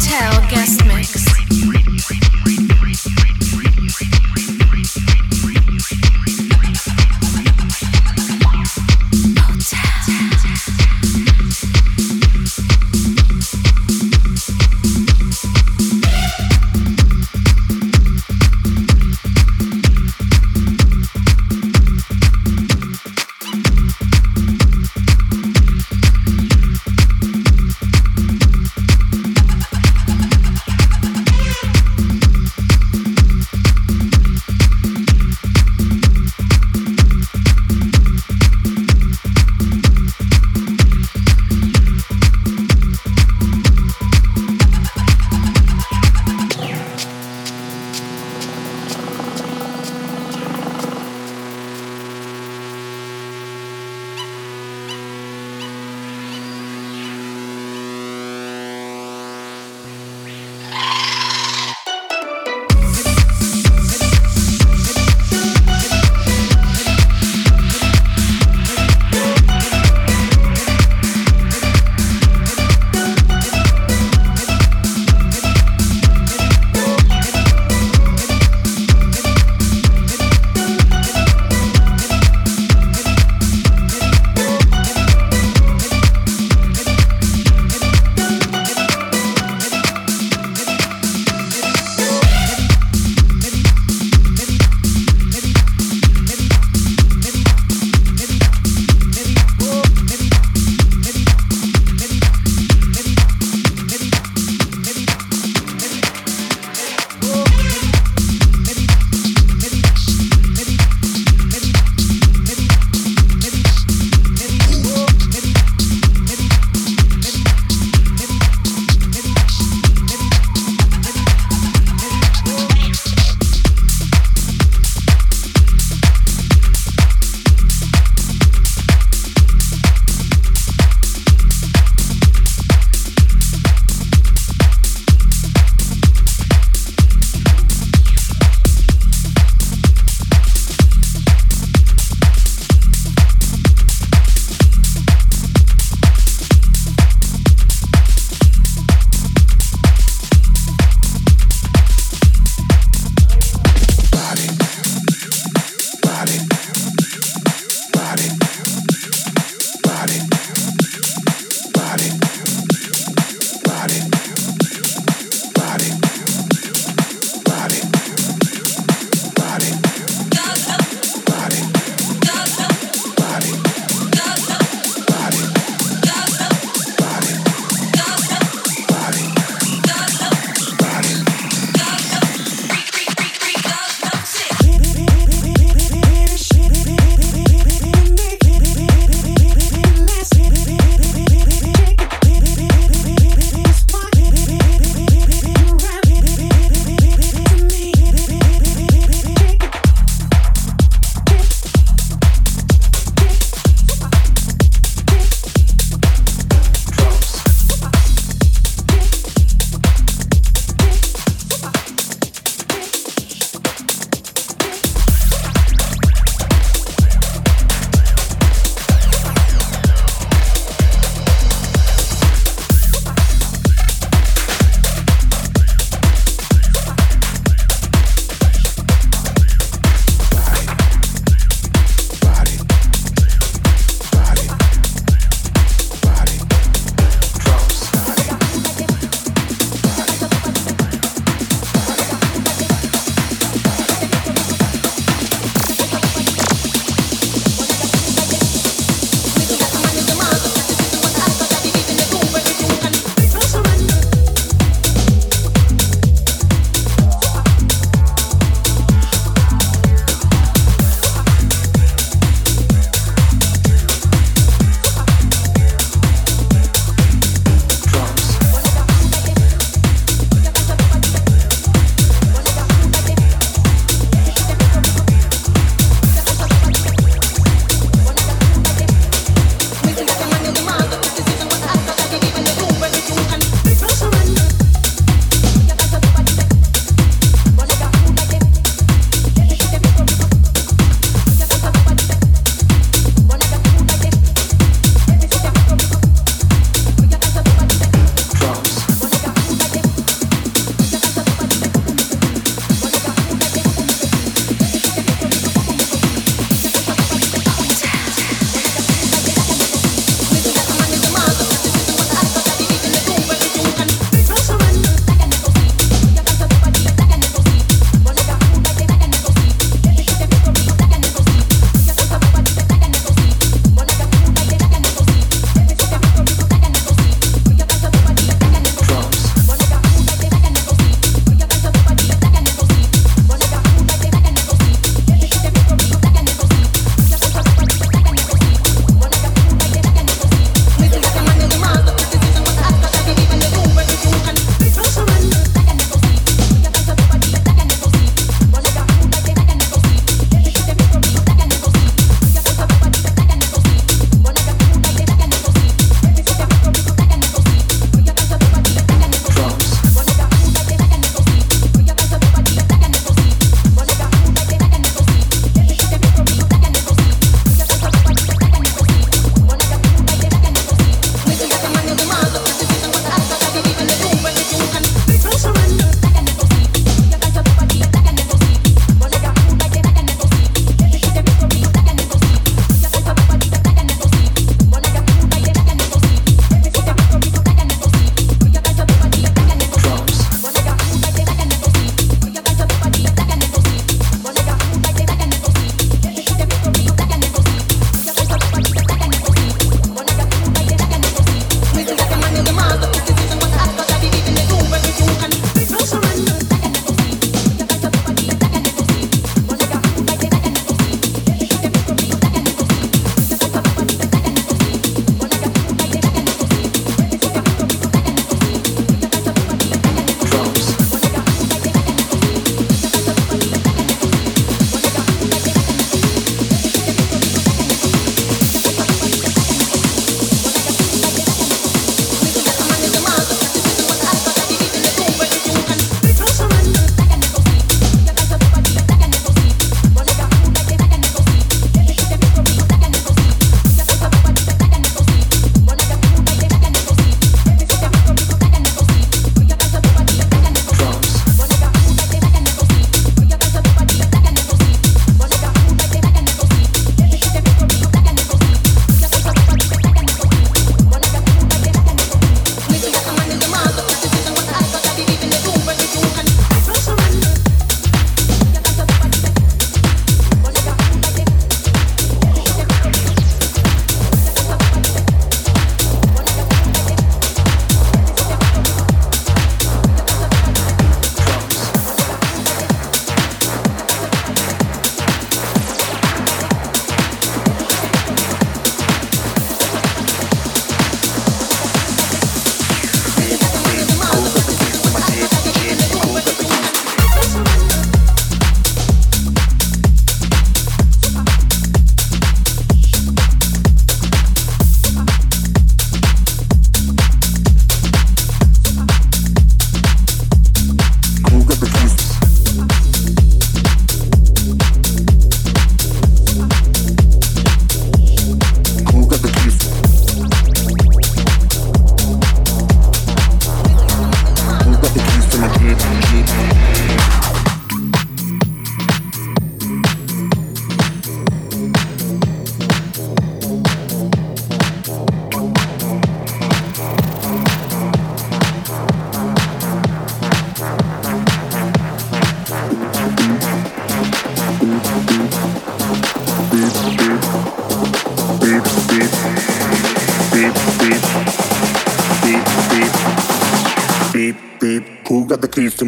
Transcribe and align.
Hotel 0.00 0.48
guest 0.48 0.82
mix. 0.86 1.79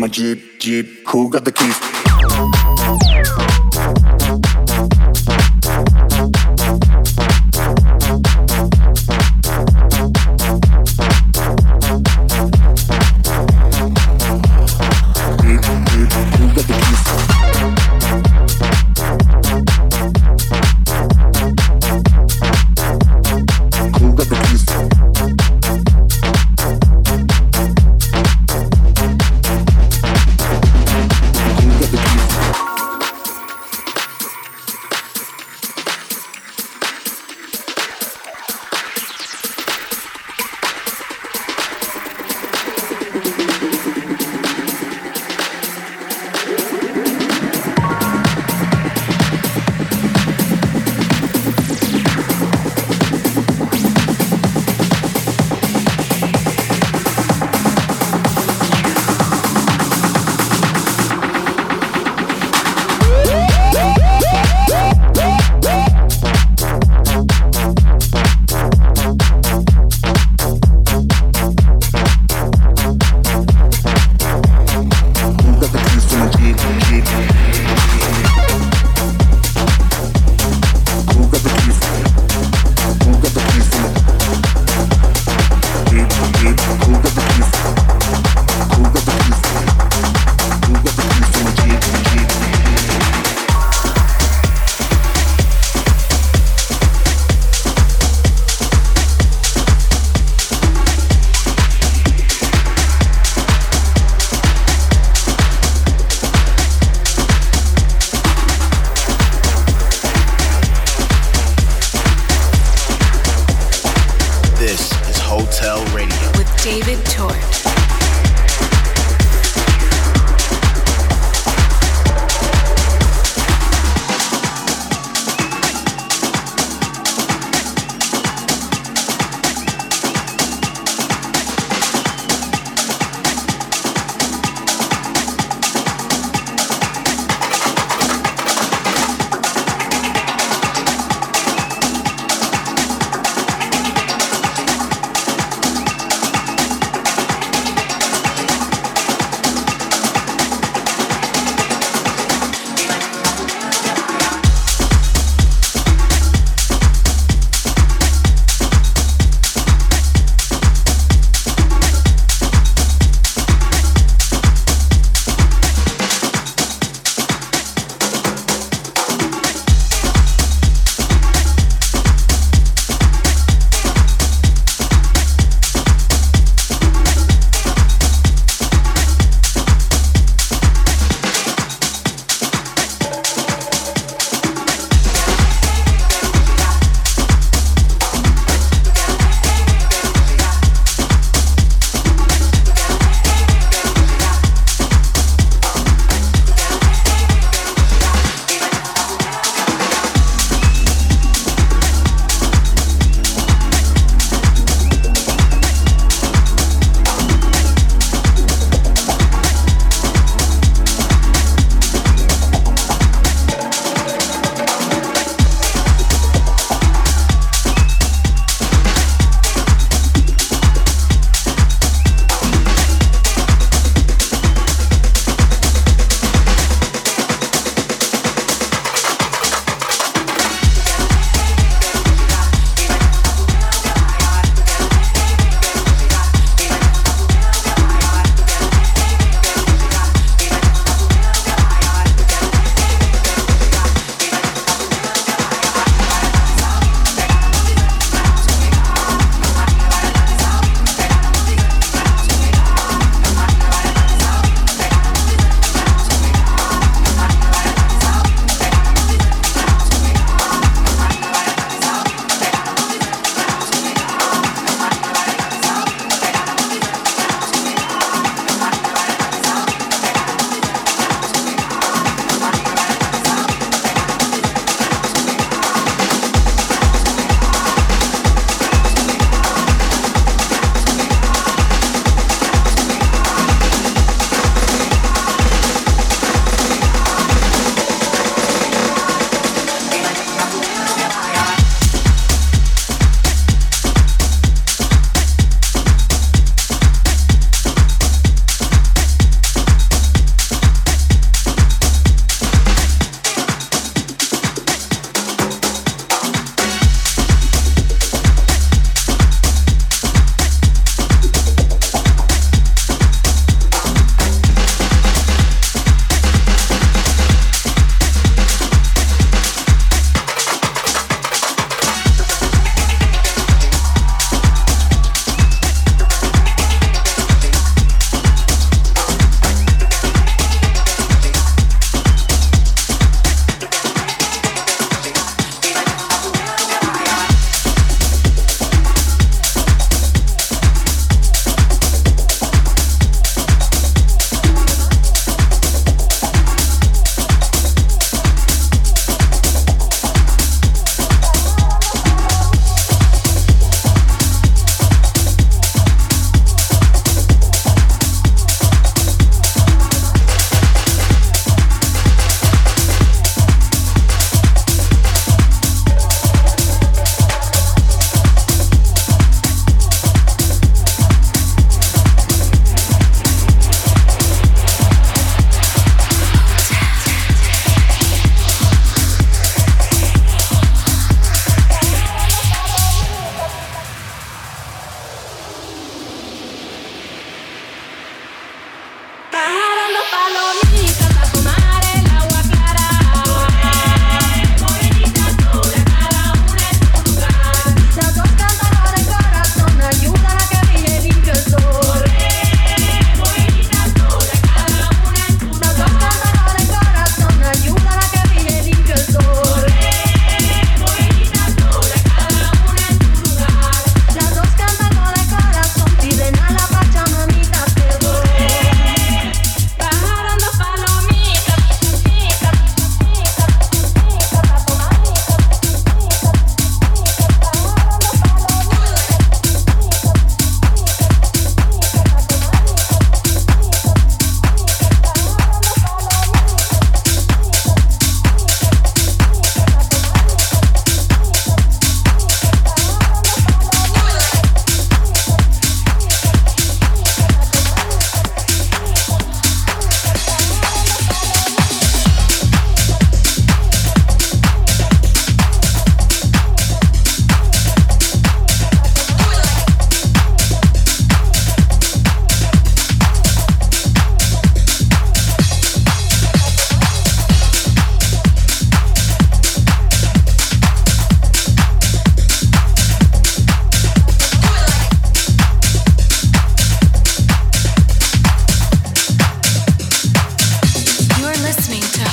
My 0.03 0.09
Jeep, 0.09 0.59
Jeep? 0.59 1.07
Who 1.11 1.31
got 1.31 1.45
the 1.45 1.53
keys? 1.53 2.12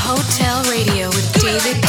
Hotel 0.09 0.63
Radio 0.71 1.07
with 1.09 1.31
David 1.39 1.88